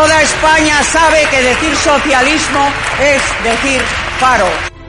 [0.00, 3.82] Toda España sabe que decir socialismo es decir
[4.18, 4.79] paro.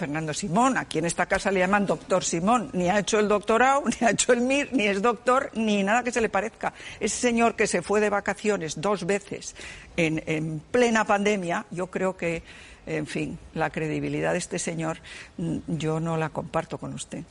[0.00, 3.82] Fernando Simón, aquí en esta casa le llaman doctor Simón, ni ha hecho el doctorado,
[4.00, 6.72] ni ha hecho el MIR, ni es doctor, ni nada que se le parezca.
[6.98, 9.54] Ese señor que se fue de vacaciones dos veces
[9.98, 12.42] en, en plena pandemia, yo creo que,
[12.86, 15.00] en fin, la credibilidad de este señor
[15.36, 17.24] mm, yo no la comparto con usted.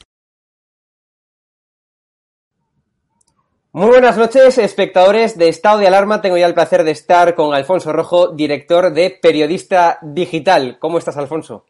[3.72, 6.22] Muy buenas noches, espectadores de Estado de Alarma.
[6.22, 10.78] Tengo ya el placer de estar con Alfonso Rojo, director de Periodista Digital.
[10.80, 11.66] ¿Cómo estás, Alfonso?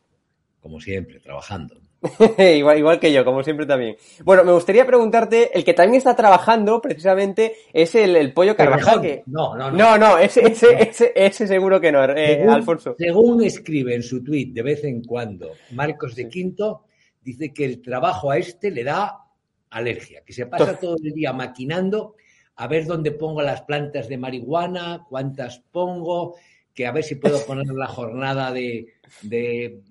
[0.59, 1.75] Como siempre, trabajando.
[2.37, 3.97] igual, igual que yo, como siempre también.
[4.23, 9.01] Bueno, me gustaría preguntarte, el que también está trabajando precisamente es el, el pollo Carvajal.
[9.01, 9.23] Que...
[9.25, 9.77] No, no, no.
[9.77, 12.95] No, no, ese, ese, ese, ese seguro que no, eh, según, Alfonso.
[12.97, 16.85] Según escribe en su tuit de vez en cuando Marcos de Quinto,
[17.21, 19.25] dice que el trabajo a este le da
[19.69, 22.15] alergia, que se pasa todo el día maquinando
[22.55, 26.35] a ver dónde pongo las plantas de marihuana, cuántas pongo,
[26.73, 29.81] que a ver si puedo poner la jornada de, de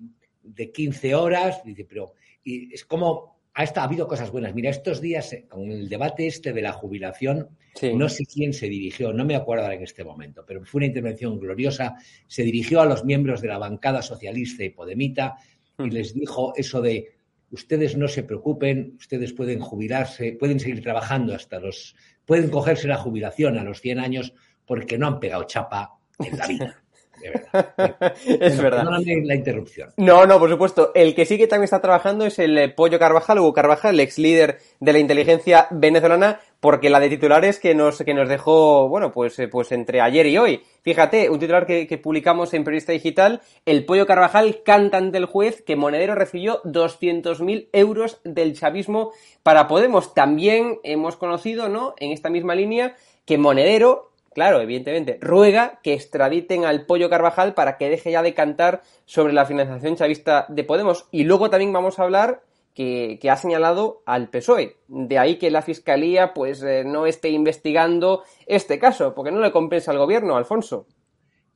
[0.55, 4.53] de 15 horas, dice, pero y es como ha, estado, ha habido cosas buenas.
[4.53, 7.93] Mira, estos días, eh, con el debate este de la jubilación, sí.
[7.93, 10.87] no sé quién se dirigió, no me acuerdo ahora en este momento, pero fue una
[10.87, 11.95] intervención gloriosa.
[12.27, 15.35] Se dirigió a los miembros de la bancada socialista y podemita
[15.77, 15.91] y mm.
[15.91, 17.19] les dijo eso de
[17.51, 21.95] ustedes no se preocupen, ustedes pueden jubilarse, pueden seguir trabajando hasta los,
[22.25, 24.33] pueden cogerse la jubilación a los 100 años
[24.65, 26.83] porque no han pegado chapa en la vida.
[27.21, 28.15] De verdad.
[28.25, 28.83] es verdad.
[28.83, 29.89] Perdóname la interrupción.
[29.97, 30.91] No, no, por supuesto.
[30.95, 33.99] El que sí que también está trabajando es el eh, Pollo Carvajal, Hugo Carvajal, el
[34.01, 38.89] ex líder de la inteligencia venezolana, porque la de titulares que nos, que nos dejó,
[38.89, 40.61] bueno, pues, eh, pues entre ayer y hoy.
[40.81, 45.25] Fíjate, un titular que, que publicamos en Periodista Digital, el Pollo Carvajal canta ante el
[45.25, 49.11] juez que Monedero recibió 200.000 euros del chavismo
[49.43, 50.13] para Podemos.
[50.13, 54.08] También hemos conocido, ¿no?, en esta misma línea, que Monedero
[54.39, 59.33] claro, evidentemente, ruega que extraditen al Pollo Carvajal para que deje ya de cantar sobre
[59.33, 61.09] la financiación chavista de Podemos.
[61.11, 62.41] Y luego también vamos a hablar
[62.73, 64.77] que, que ha señalado al PSOE.
[64.87, 69.51] De ahí que la Fiscalía pues eh, no esté investigando este caso, porque no le
[69.51, 70.87] compensa al gobierno, Alfonso.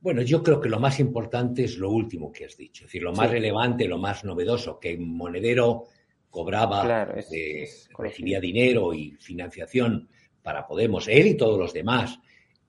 [0.02, 3.04] Bueno, yo creo que lo más importante es lo último que has dicho, es decir,
[3.04, 3.36] lo más sí.
[3.36, 5.86] relevante, lo más novedoso, que Monedero
[6.30, 7.66] cobraba, claro, es, eh,
[7.98, 10.10] recibía dinero y financiación
[10.42, 12.20] para Podemos, él y todos los demás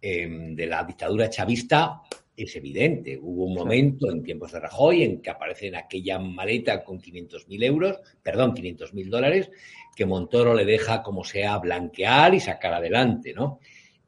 [0.07, 2.03] eh, de la dictadura chavista
[2.37, 3.19] es evidente.
[3.19, 7.65] Hubo un momento en tiempos de Rajoy en que aparece en aquella maleta con 500.000
[7.65, 9.51] euros, perdón, 500.000 dólares,
[9.97, 13.61] que Montoro le deja como sea blanquear y sacar adelante, ¿no?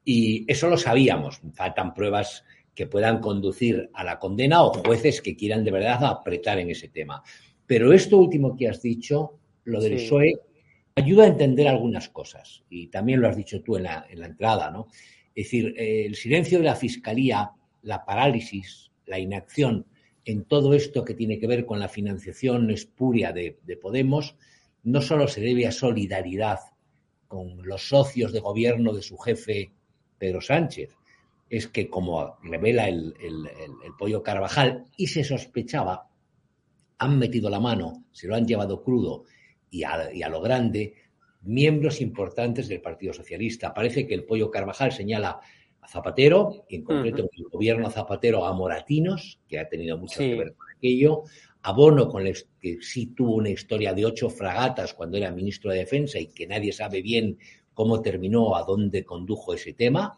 [0.05, 1.41] Y eso lo sabíamos.
[1.55, 2.43] Faltan pruebas
[2.75, 6.89] que puedan conducir a la condena o jueces que quieran de verdad apretar en ese
[6.89, 7.23] tema.
[7.65, 10.05] Pero esto último que has dicho, lo del sí.
[10.05, 10.33] PSOE,
[10.93, 12.63] ayuda a entender algunas cosas.
[12.69, 14.89] Y también lo has dicho tú en la, en la entrada, ¿no?
[15.37, 17.51] Es decir, el silencio de la Fiscalía,
[17.83, 19.85] la parálisis, la inacción
[20.25, 24.35] en todo esto que tiene que ver con la financiación espuria de, de, Podemos,
[24.81, 26.57] no solo se debe a solidaridad
[27.27, 29.73] con los socios de gobierno de su jefe
[30.17, 30.97] Pedro Sánchez,
[31.51, 33.13] es que como revela el,
[33.99, 36.09] pollo Carvajal y se sospechaba,
[36.97, 39.25] han metido la mano, se lo han llevado crudo
[39.69, 40.95] y a lo grande
[41.47, 43.73] miembros importantes del Partido Socialista.
[43.73, 45.39] Parece que el Pollo Carvajal señala
[45.81, 47.39] a Zapatero, y en concreto uh -huh.
[47.39, 50.29] el gobierno Zapatero a Moratinos, que ha tenido mucho sí.
[50.29, 51.23] que ver con aquello,
[51.61, 55.71] a Bono, con el, que sí tuvo una historia de ocho fragatas cuando era ministro
[55.71, 57.37] de Defensa y que nadie sabe bien
[57.73, 60.17] cómo terminó, a dónde condujo ese tema.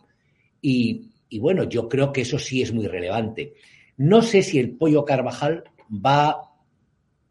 [0.62, 3.54] Y, y bueno, yo creo que eso sí es muy relevante.
[3.98, 6.54] No sé si el Pollo Carvajal va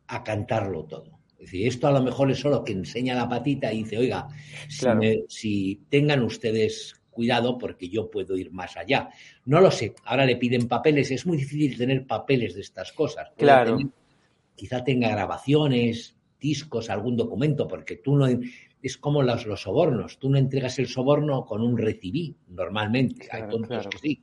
[0.07, 1.18] a cantarlo todo.
[1.39, 4.27] Es decir, esto a lo mejor es solo que enseña la patita y dice, oiga,
[4.81, 5.01] claro.
[5.01, 9.11] si, me, si, tengan ustedes cuidado porque yo puedo ir más allá.
[9.45, 13.31] No lo sé, ahora le piden papeles, es muy difícil tener papeles de estas cosas.
[13.37, 13.77] Claro.
[13.77, 13.93] Tener,
[14.57, 18.27] quizá tenga grabaciones, discos, algún documento, porque tú no...
[18.81, 23.27] Es como los, los sobornos, tú no entregas el soborno con un recibí, normalmente.
[23.27, 23.91] Claro, Hay tontos claro.
[23.91, 24.23] que sí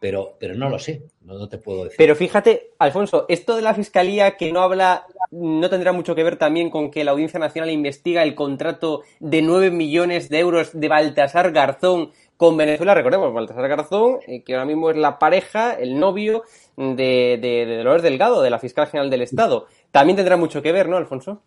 [0.00, 1.96] pero, pero no lo sé, no, no, te puedo decir.
[1.98, 6.36] Pero fíjate, Alfonso, esto de la Fiscalía que no habla, no tendrá mucho que ver
[6.36, 10.88] también con que la Audiencia Nacional investiga el contrato de 9 millones de euros de
[10.88, 12.94] Baltasar Garzón con Venezuela.
[12.94, 16.44] Recordemos, Baltasar Garzón, eh, que ahora mismo es la pareja, el novio
[16.76, 19.66] de, de, de Dolores Delgado, de la Fiscal General del Estado.
[19.90, 21.42] También tendrá mucho que ver, ¿no, Alfonso?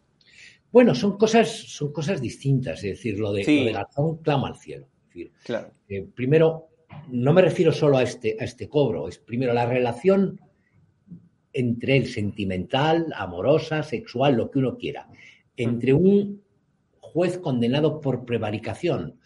[0.71, 3.59] Bueno, son cosas, son cosas distintas, es decir, lo de, sí.
[3.59, 4.85] lo de Garzón clama al cielo.
[4.85, 5.71] Es decir, claro.
[5.89, 6.69] eh, primero,
[7.09, 10.39] no me refiero solo a este, a este cobro, es primero la relación
[11.53, 15.09] entre el sentimental, amorosa, sexual, lo que uno quiera,
[15.57, 16.41] entre un
[16.99, 19.19] juez condenado por prevaricación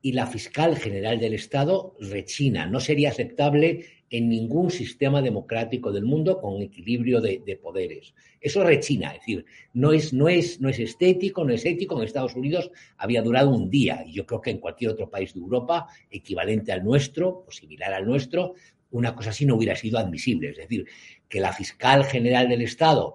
[0.00, 2.66] y la fiscal general del Estado rechina.
[2.66, 8.14] No sería aceptable en ningún sistema democrático del mundo con equilibrio de, poderes.
[8.38, 11.96] Eso rechina, es decir, no es, no, es, no es estético, no es ético.
[11.96, 15.32] En Estados Unidos había durado un día y yo creo que en cualquier otro país
[15.32, 18.52] de Europa, equivalente al nuestro o similar al nuestro,
[18.90, 20.50] una cosa así no hubiera sido admisible.
[20.50, 20.84] Es decir,
[21.26, 23.14] que la fiscal general del Estado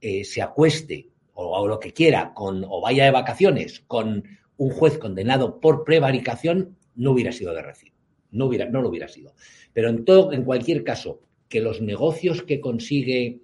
[0.00, 4.22] eh, se acueste o, lo que quiera con, o vaya de vacaciones con
[4.58, 7.95] un juez condenado por prevaricación no hubiera sido de recibo.
[8.30, 9.34] No, hubiera, no lo hubiera sido.
[9.72, 13.40] Pero en, todo, en cualquier caso, que los negocios que consigue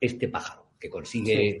[0.00, 1.60] este pájaro, que consigue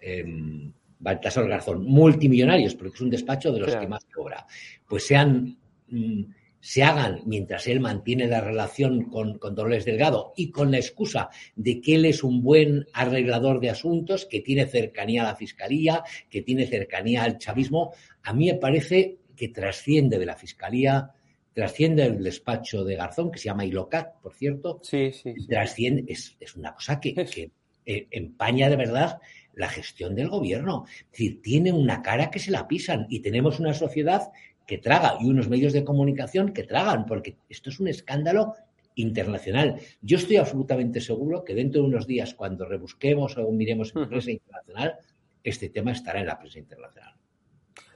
[0.00, 4.46] em, Baltasar Garzón, multimillonarios, porque es un despacho de los que más cobra,
[4.86, 5.58] pues sean
[5.88, 6.22] mm,
[6.62, 11.28] se hagan mientras él mantiene la relación con, con, Dolores Delgado y con la excusa
[11.56, 16.04] de que él es un buen arreglador de asuntos, que tiene cercanía a la Fiscalía,
[16.30, 17.92] que tiene cercanía al chavismo,
[18.22, 21.10] a mí me parece que trasciende de la Fiscalía,
[21.52, 24.80] trasciende el despacho de Garzón, que se llama ILOCAT, por cierto.
[24.82, 25.34] Sí, sí.
[25.46, 27.50] Trasciende, es, es, una cosa que, que
[27.84, 29.18] eh, empaña de verdad
[29.54, 30.84] la gestión del gobierno.
[30.86, 34.30] Es decir, tiene una cara que se la pisan y tenemos una sociedad
[34.66, 38.54] que traga y unos medios de comunicación que tragan, porque esto es un escándalo
[38.94, 39.80] internacional.
[40.00, 44.30] Yo estoy absolutamente seguro que dentro de unos días, cuando rebusquemos o miremos en prensa
[44.30, 44.98] internacional,
[45.42, 47.14] este tema estará en la prensa internacional.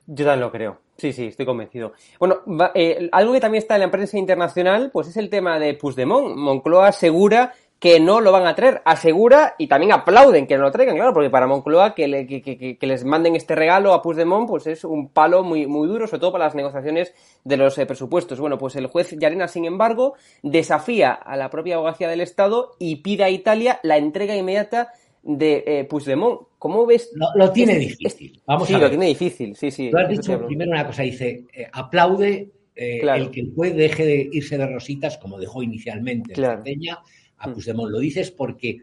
[0.06, 0.78] Yo también lo creo.
[0.96, 1.92] Sí, sí, estoy convencido.
[2.18, 2.38] Bueno,
[2.74, 6.36] eh, algo que también está en la prensa internacional, pues es el tema de Puigdemont.
[6.36, 8.80] Moncloa asegura que no lo van a traer.
[8.84, 13.36] Asegura y también aplauden que no lo traigan, claro, porque para Moncloa que, les manden
[13.36, 16.54] este regalo a Puigdemont pues es un palo muy, muy duro, sobre todo para las
[16.54, 17.12] negociaciones
[17.44, 18.40] de los eh, presupuestos.
[18.40, 22.96] Bueno, pues el juez Yarena, sin embargo, desafía a la propia abogacía del Estado y
[22.96, 24.92] pide a Italia la entrega inmediata
[25.26, 26.40] de eh, Puigdemont.
[26.58, 27.10] ¿Cómo ves?
[27.34, 28.40] Lo, tiene difícil.
[28.46, 29.90] Vamos sí, lo tiene difícil, sí, sí.
[29.90, 34.28] Tú has dicho primero una cosa, dice, eh, aplaude el que el juez deje de
[34.32, 36.62] irse de rositas como dejó inicialmente claro.
[36.62, 36.98] Peña,
[37.38, 37.52] a mm.
[37.52, 37.90] Puigdemont.
[37.90, 38.80] Lo dices porque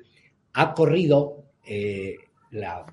[0.53, 2.15] ha corrido eh,
[2.51, 2.85] la,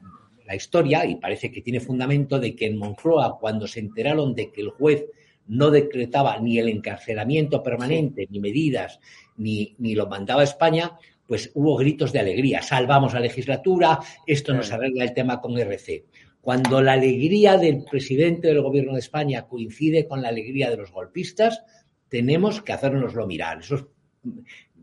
[0.55, 4.62] historia, y parece que tiene fundamento, de que en Moncloa, cuando se enteraron de que
[4.62, 5.07] el juez
[5.47, 8.99] no decretaba ni el encarcelamiento permanente, ni medidas,
[9.37, 10.99] ni, ni, lo mandaba a España,
[11.30, 12.60] pues hubo gritos de alegría.
[12.60, 16.04] Salvamos la legislatura, esto nos arregla el tema con RC.
[16.40, 20.90] Cuando la alegría del presidente del gobierno de España coincide con la alegría de los
[20.90, 21.62] golpistas,
[22.08, 23.60] tenemos que hacernoslo mirar.
[23.60, 23.84] Eso es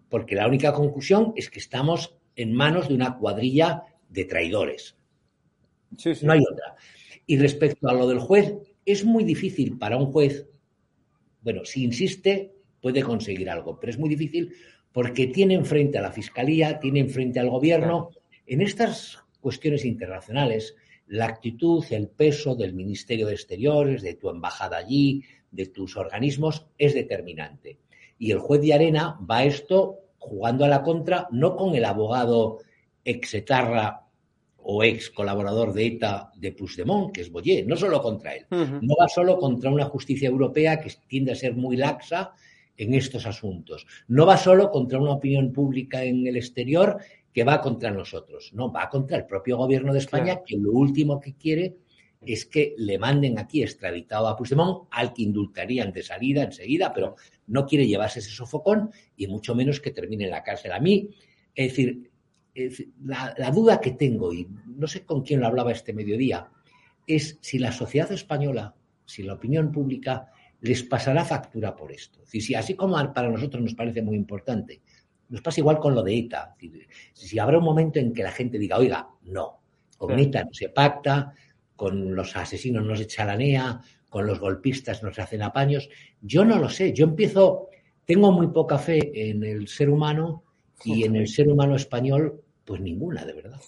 [0.07, 4.95] porque la única conclusión es que estamos en manos de una cuadrilla de traidores.
[6.21, 6.77] No hay otra.
[7.25, 10.47] Y respecto a lo del juez, es muy difícil para un juez,
[11.41, 14.53] bueno, si insiste, puede conseguir algo, pero es muy difícil
[14.91, 18.09] porque tiene enfrente a la fiscalía, tiene enfrente al gobierno.
[18.45, 20.75] En estas cuestiones internacionales,
[21.07, 26.65] la actitud, el peso del Ministerio de Exteriores, de tu embajada allí, de tus organismos,
[26.77, 27.77] es determinante.
[28.19, 31.85] Y el juez de arena va a esto jugando a la contra, no con el
[31.85, 32.59] abogado
[33.05, 34.07] exetarra
[34.57, 38.95] o ex colaborador de ETA de Puigdemont, que es Boyer, no solo contra él, no
[38.99, 42.33] va solo contra una justicia europea que tiende a ser muy laxa
[42.77, 46.97] en estos asuntos, no va solo contra una opinión pública en el exterior
[47.33, 51.19] que va contra nosotros, no, va contra el propio gobierno de España que lo último
[51.19, 51.77] que quiere
[52.21, 57.15] es que le manden aquí extraditado a Puigdemont, al que indultarían de salida enseguida, pero
[57.47, 60.71] no quiere llevarse ese sofocón y mucho menos que termine en la cárcel.
[60.71, 61.09] A mí,
[61.53, 62.09] es decir,
[63.03, 66.49] la, la, duda que tengo, y no sé con quién lo hablaba este mediodía,
[67.05, 72.21] es si la sociedad española, si la opinión pública les pasará factura por esto.
[72.23, 74.81] Es si así como para nosotros nos parece muy importante,
[75.29, 76.55] nos pasa igual con lo de ETA.
[77.13, 79.59] si habrá un momento en que la gente diga, oiga, no,
[79.97, 81.33] con ETA no se pacta,
[81.75, 85.89] con los asesinos no se chalanea, con los golpistas no se hacen apaños.
[86.21, 87.69] Yo no lo sé, yo empiezo,
[88.05, 90.43] tengo muy poca fe en el ser humano
[90.83, 93.61] y en el ser humano español, pues ninguna, de verdad.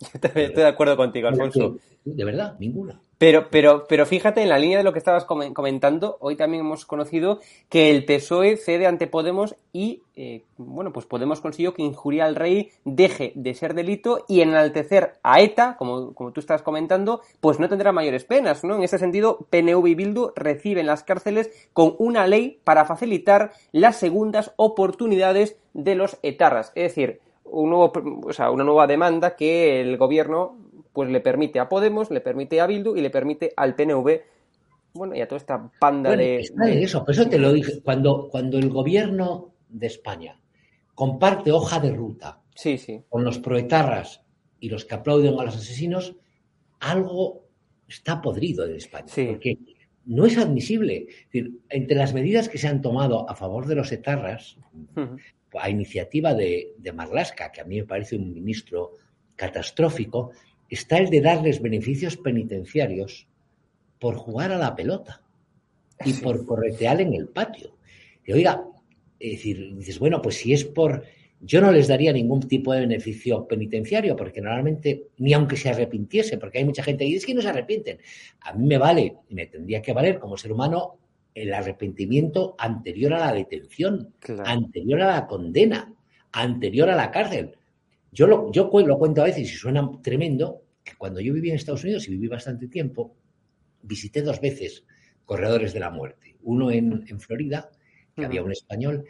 [0.22, 1.78] Estoy de acuerdo contigo, Alfonso.
[2.04, 3.00] De verdad, ninguna.
[3.18, 6.84] Pero, pero, pero fíjate, en la línea de lo que estabas comentando, hoy también hemos
[6.84, 12.26] conocido que el PSOE cede ante Podemos y, eh, bueno, pues Podemos consiguió que injuria
[12.26, 17.22] al rey deje de ser delito y enaltecer a ETA, como, como tú estás comentando,
[17.40, 18.76] pues no tendrá mayores penas, ¿no?
[18.76, 23.96] En ese sentido, PNV y Bildu reciben las cárceles con una ley para facilitar las
[23.96, 26.70] segundas oportunidades de los etarras.
[26.74, 27.92] Es decir, un nuevo,
[28.26, 30.56] o sea, una nueva demanda que el gobierno
[30.96, 34.22] pues le permite a Podemos, le permite a Bildu y le permite al PNV,
[34.94, 38.56] bueno, y a toda esta panda de, eso, por eso te lo dije, cuando, cuando
[38.56, 40.40] el gobierno de España
[40.94, 43.02] comparte hoja de ruta sí, sí.
[43.10, 44.22] con los proetarras
[44.58, 46.16] y los que aplauden a los asesinos,
[46.80, 47.44] algo
[47.86, 49.08] está podrido en España.
[49.08, 49.26] Sí.
[49.26, 49.58] Porque
[50.06, 51.08] no es admisible.
[51.10, 54.56] Es decir, entre las medidas que se han tomado a favor de los etarras,
[55.60, 58.92] a iniciativa de, de Marlaska, que a mí me parece un ministro
[59.36, 60.32] catastrófico,
[60.70, 63.26] está el de darles beneficios penitenciarios
[63.98, 65.22] por jugar a la pelota
[66.04, 66.22] y Sí.
[66.22, 67.76] por corretear en el patio.
[68.26, 68.64] Y oiga,
[69.18, 71.04] es decir, dices, bueno, pues si es por...
[71.40, 76.38] Yo no les daría ningún tipo de beneficio penitenciario, porque normalmente, ni aunque se arrepintiese,
[76.38, 77.98] porque hay mucha gente que dice "Es que no se arrepienten.
[78.40, 80.98] A mí me vale, y me tendría que valer como ser humano,
[81.34, 84.44] el arrepentimiento anterior a la detención, Claro.
[84.46, 85.92] anterior a la condena,
[86.32, 87.52] anterior a la cárcel.
[88.12, 91.56] Yo lo, yo lo cuento a veces y suena tremendo, que cuando yo viví en
[91.56, 93.16] Estados Unidos y viví bastante tiempo,
[93.82, 94.84] visité dos veces
[95.24, 96.36] Corredores de la Muerte.
[96.42, 97.70] Uno en, en Florida,
[98.14, 99.04] que había un español,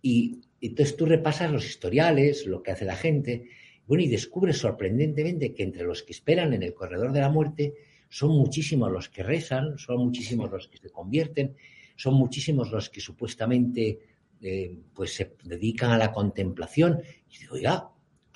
[0.00, 3.48] y entonces tú repasas los historiales, lo que hace la gente,
[3.86, 7.74] bueno, y descubres sorprendentemente que entre los que esperan en el Corredor de la Muerte
[8.08, 11.56] son muchísimos los que rezan, son muchísimos los que se convierten,
[11.96, 13.98] son muchísimos los que supuestamente
[14.40, 17.00] eh, pues se dedican a la contemplación.
[17.30, 17.90] Y digo, oiga,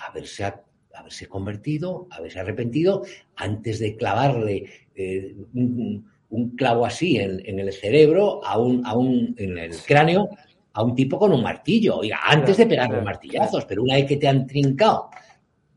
[0.06, 0.52] haberse,
[0.94, 3.02] haberse convertido, haberse arrepentido
[3.36, 8.96] antes de clavarle eh, un, un, clavo así en, en, el cerebro, a un, a
[8.96, 10.28] un, en el cráneo,
[10.72, 11.98] a un tipo con un martillo.
[11.98, 13.66] Oiga, antes de pegarle claro, martillazos, claro.
[13.68, 15.10] pero una vez que te han trincado,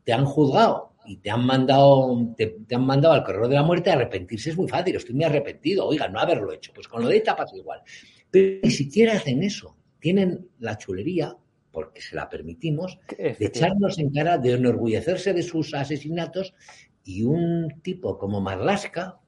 [0.04, 3.62] te han juzgado y te han mandado, te, te, han mandado al corredor de la
[3.62, 4.96] muerte, arrepentirse es muy fácil.
[4.96, 6.72] Estoy muy arrepentido, oiga, no haberlo hecho.
[6.74, 7.82] Pues con lo de ETA pasa igual.
[8.30, 9.76] Pero ni siquiera hacen eso.
[9.98, 11.36] Tienen la chulería,
[11.74, 16.54] porque se la permitimos, de echarnos en cara, de enorgullecerse de sus asesinatos
[17.02, 19.20] y un tipo como Marlaska,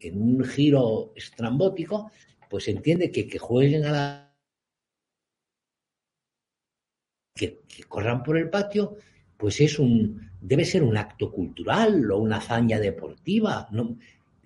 [0.00, 2.10] en un giro estrambótico,
[2.50, 4.36] pues entiende que que jueguen a la
[7.34, 8.96] que, que, corran por el patio,
[9.36, 13.68] pues es un debe ser un acto cultural o una hazaña deportiva.
[13.70, 13.96] No,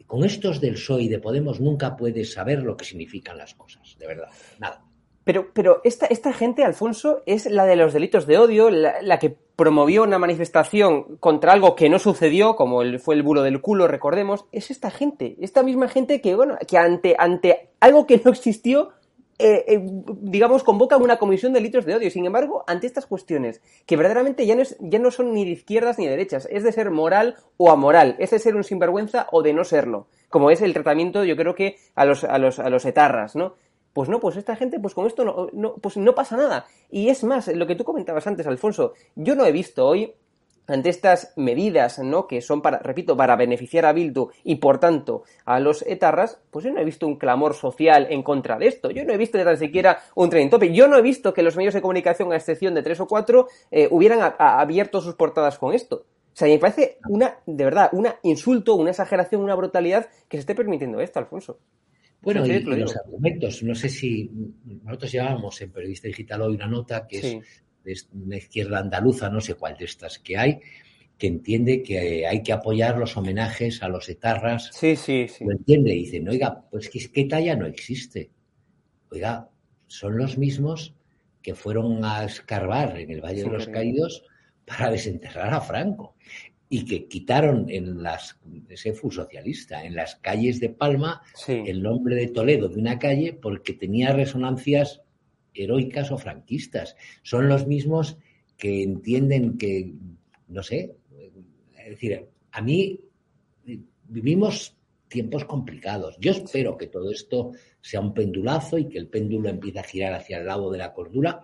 [0.06, 3.96] con estos del PSOE y de Podemos nunca puedes saber lo que significan las cosas,
[3.98, 4.28] de verdad,
[4.60, 4.85] nada.
[5.26, 9.36] Pero, pero esta, esta gente, Alfonso, es la de los delitos de odio, la, que
[9.56, 14.44] promovió una manifestación contra algo que no sucedió, como fue el bulo del culo, recordemos.
[14.52, 18.90] Es esta gente, esta misma gente que, bueno, que ante, ante algo que no existió,
[19.40, 19.80] eh, eh,
[20.20, 22.08] digamos, convoca una comisión de delitos de odio.
[22.12, 25.50] Sin embargo, ante estas cuestiones, que verdaderamente ya no, es, ya no son ni de
[25.50, 29.26] izquierdas ni de derechas, es de ser moral o amoral, es de ser un sinvergüenza
[29.32, 32.60] o de no serlo, como es el tratamiento, yo creo que a los, a los,
[32.60, 33.56] a los etarras, ¿no?
[33.96, 35.24] Pues no, pues esta gente, pues con esto
[35.54, 36.66] no, pues no pasa nada.
[36.90, 40.12] Y es más, lo que tú comentabas antes, Alfonso, yo no he visto hoy,
[40.66, 42.26] ante estas medidas, ¿no?
[42.26, 46.66] Que son para, repito, para beneficiar a Bildu y por tanto a los etarras, pues
[46.66, 48.90] yo no he visto un clamor social en contra de esto.
[48.90, 50.74] Yo no he visto ni tan siquiera un tren tope.
[50.74, 53.48] Yo no he visto que los medios de comunicación, a excepción de tres o cuatro,
[53.70, 56.04] eh, hubieran abierto sus portadas con esto.
[56.34, 60.40] O sea, me parece una, de verdad, un insulto, una exageración, una brutalidad que se
[60.40, 61.60] esté permitiendo esto, Alfonso.
[62.26, 64.28] Bueno, y, y los argumentos, no sé si
[64.82, 67.40] nosotros llevábamos en Periodista Digital hoy una nota que sí.
[67.84, 70.58] es de una izquierda andaluza, no sé cuál de estas que hay,
[71.16, 74.70] que entiende que hay que apoyar los homenajes a los etarras.
[74.72, 75.44] Sí, sí, sí.
[75.44, 78.32] Lo entiende, dicen, oiga, pues que, que talla no existe.
[79.12, 79.48] Oiga,
[79.86, 80.96] son los mismos
[81.40, 84.24] que fueron a escarbar en el Valle sí, de los Caídos
[84.64, 86.16] para desenterrar a Franco
[86.68, 91.62] y que quitaron en las ese fue socialista en las calles de Palma sí.
[91.66, 95.02] el nombre de Toledo de una calle porque tenía resonancias
[95.54, 96.96] heroicas o franquistas.
[97.22, 98.18] Son los mismos
[98.56, 99.92] que entienden que
[100.48, 100.96] no sé
[101.78, 103.00] es decir a mí
[104.08, 104.76] vivimos
[105.08, 106.16] tiempos complicados.
[106.20, 110.14] Yo espero que todo esto sea un pendulazo y que el péndulo empiece a girar
[110.14, 111.42] hacia el lado de la cordura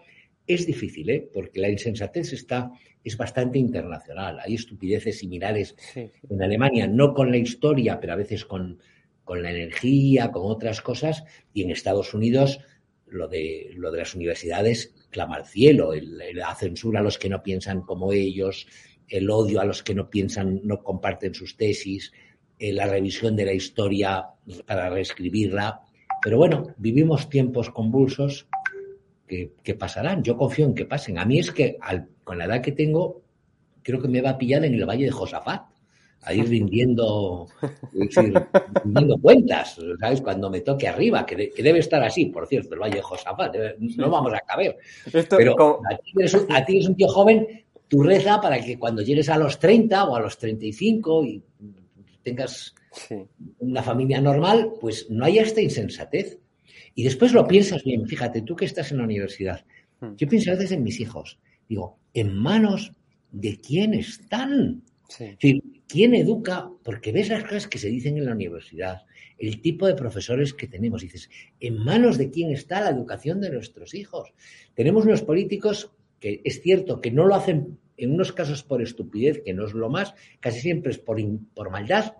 [0.54, 1.28] es difícil, ¿eh?
[1.32, 2.71] porque la insensatez está,
[3.02, 4.38] es bastante internacional.
[4.40, 8.78] Hay estupideces similares sí, en Alemania, no con la historia, pero a veces con,
[9.25, 11.25] con, la energía, con otras cosas.
[11.52, 12.61] Y en Estados Unidos
[13.06, 17.28] lo de, lo de las universidades clama al cielo, el, la censura a los que
[17.28, 18.66] no piensan como ellos,
[19.09, 22.12] el odio a los que no piensan, no comparten sus tesis,
[22.59, 24.26] eh, la revisión de la historia
[24.66, 25.82] para reescribirla.
[26.23, 28.47] Pero bueno, vivimos tiempos convulsos
[29.33, 30.23] que, que, pasarán.
[30.23, 31.19] Yo confío en que pasen.
[31.19, 33.23] A mí es que al, con la edad que tengo,
[33.83, 35.62] creo que me va a pillar en el Valle de Josafat,
[36.21, 37.49] a ir rindiendo,
[37.95, 38.35] decir,
[38.85, 40.21] rindiendo cuentas, ¿sabes?
[40.21, 43.03] Cuando me toque arriba, que, de, que, debe estar así, por cierto, el Valle de
[43.03, 44.77] Josafat, debe, no vamos a caber.
[45.11, 45.81] Esto, Pero como...
[45.91, 49.31] a, ti eres, a ti eres un tío joven, tú reza para que cuando llegues
[49.31, 51.43] a los 30 o a los 35 y
[52.23, 53.17] tengas sí.
[53.61, 56.39] una familia normal, pues no haya esta insensatez.
[56.94, 59.64] Y después lo piensas bien, fíjate, tú que estás en la universidad,
[60.16, 62.92] yo pienso a veces en mis hijos, digo, en manos
[63.30, 64.82] de quién están.
[65.08, 66.70] Es decir, ¿quién educa?
[66.82, 69.02] Porque ves las cosas que se dicen en la universidad,
[69.38, 71.02] el tipo de profesores que tenemos.
[71.02, 71.30] dices,
[71.61, 74.32] ¿en manos de quién está la educación de nuestros hijos?
[74.75, 79.42] Tenemos unos políticos que es cierto que no lo hacen en unos casos por estupidez,
[79.44, 81.18] que no es lo más, casi siempre es por,
[81.54, 82.14] por maldad,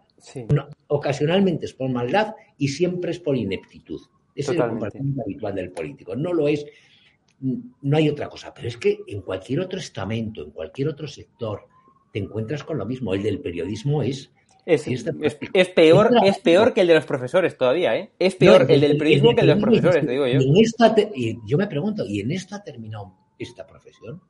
[0.87, 4.01] ocasionalmente es por maldad y siempre es por ineptitud.
[4.35, 6.17] Ese es el comportamiento habitual del político.
[6.17, 6.67] No lo es,
[7.41, 8.53] no hay otra cosa.
[8.55, 11.67] Pero es que en cualquier otro estamento, en cualquier otro sector,
[12.13, 13.15] te encuentras con lo mismo.
[13.15, 14.31] El del periodismo es
[14.65, 14.85] es,
[15.75, 18.11] peor, es peor que el de los profesores todavía, ¿eh?
[18.19, 20.39] Es peor el del periodismo que el de los profesores, te digo yo.
[21.15, 24.21] Y yo me pregunto, ¿y en esto ha terminado esta profesión?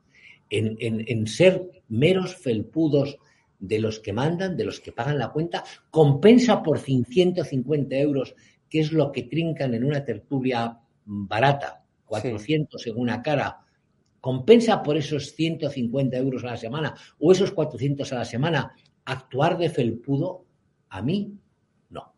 [0.48, 3.18] En, en, ser meros felpudos
[3.58, 8.34] de los que mandan, de los que pagan la cuenta, compensa por 150 euros,
[8.72, 13.60] que es lo que trincan en una tertulia barata, 400 en una cara,
[14.18, 19.58] compensa por esos 150 euros a la semana o esos 400 a la semana actuar
[19.58, 20.46] de felpudo,
[20.88, 21.34] a mí
[21.90, 22.14] no.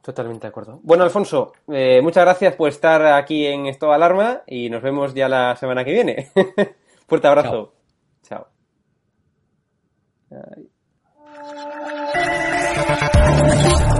[0.00, 0.80] Totalmente de acuerdo.
[0.82, 5.28] Bueno, Alfonso, eh, muchas gracias por estar aquí en Esto Alarma y nos vemos ya
[5.28, 6.30] la semana que viene.
[7.06, 7.74] Fuerte abrazo.
[8.22, 8.48] Chao.
[13.84, 13.92] Chao.